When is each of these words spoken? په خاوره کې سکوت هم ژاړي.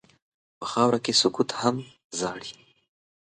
په 0.59 0.65
خاوره 0.71 0.99
کې 1.05 1.13
سکوت 1.21 1.49
هم 1.61 1.75
ژاړي. 2.17 2.53